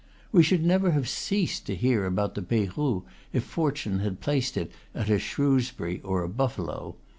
[0.31, 3.03] We should never have ceased to hear about the Peyrou,
[3.33, 6.95] if fortune had placed it at a Shrewsbury or a Buffalo.